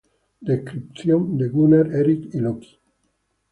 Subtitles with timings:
[0.39, 2.79] Descripción de Gunnar, Erik y Loki: Pág.